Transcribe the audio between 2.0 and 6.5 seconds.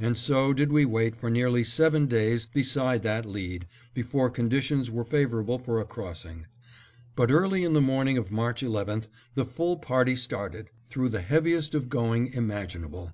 days beside that lead, before conditions were favorable for a crossing.